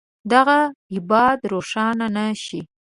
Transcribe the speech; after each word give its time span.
دغه 0.33 0.59
ابعاد 0.97 1.39
روښانه 1.51 2.07
نه 2.15 2.25
شي. 2.43 2.61